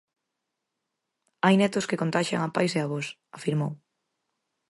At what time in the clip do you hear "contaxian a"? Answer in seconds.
2.01-2.49